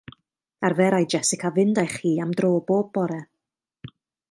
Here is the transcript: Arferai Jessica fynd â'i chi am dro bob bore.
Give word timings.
Arferai 0.69 1.05
Jessica 1.15 1.51
fynd 1.59 1.83
â'i 1.83 1.91
chi 1.99 2.15
am 2.25 2.33
dro 2.41 2.51
bob 2.71 2.91
bore. 2.99 3.21